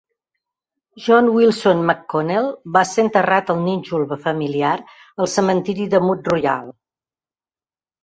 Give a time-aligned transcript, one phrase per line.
[1.07, 6.77] John Wilson McConnell va ser enterrat al nínxol familiar al cementiri de Mount Royal.